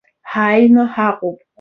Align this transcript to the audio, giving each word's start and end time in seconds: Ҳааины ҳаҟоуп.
Ҳааины 0.31 0.83
ҳаҟоуп. 0.93 1.39